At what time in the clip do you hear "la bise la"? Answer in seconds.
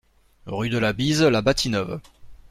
0.79-1.43